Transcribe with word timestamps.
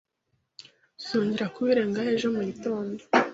Tuzongera 0.97 1.51
kubirengaho 1.55 2.09
ejo 2.15 2.27
mugitondo. 2.35 3.01